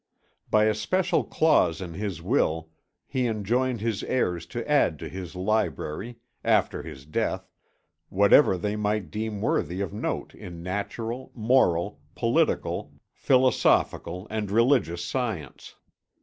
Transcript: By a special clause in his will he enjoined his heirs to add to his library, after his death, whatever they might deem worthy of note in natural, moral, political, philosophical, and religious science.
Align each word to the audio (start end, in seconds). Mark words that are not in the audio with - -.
By 0.49 0.63
a 0.63 0.73
special 0.73 1.23
clause 1.23 1.79
in 1.79 1.93
his 1.93 2.23
will 2.23 2.71
he 3.05 3.27
enjoined 3.27 3.81
his 3.81 4.01
heirs 4.01 4.47
to 4.47 4.67
add 4.67 4.97
to 4.97 5.07
his 5.07 5.35
library, 5.35 6.17
after 6.43 6.81
his 6.81 7.05
death, 7.05 7.51
whatever 8.09 8.57
they 8.57 8.75
might 8.75 9.11
deem 9.11 9.41
worthy 9.41 9.79
of 9.79 9.93
note 9.93 10.33
in 10.33 10.63
natural, 10.63 11.31
moral, 11.35 11.99
political, 12.15 12.93
philosophical, 13.13 14.25
and 14.31 14.49
religious 14.49 15.05
science. 15.05 15.75